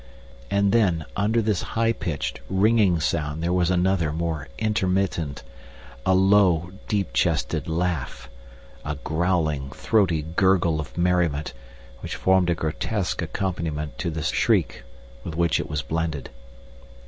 [0.49, 5.43] And then, under this high pitched, ringing sound there was another, more intermittent,
[6.07, 8.27] a low, deep chested laugh,
[8.83, 11.53] a growling, throaty gurgle of merriment
[11.99, 14.83] which formed a grotesque accompaniment to the shriek
[15.23, 16.31] with which it was blended.